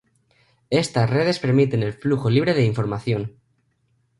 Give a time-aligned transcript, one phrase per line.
[0.81, 3.37] Estas redes permiten el flujo libre de información.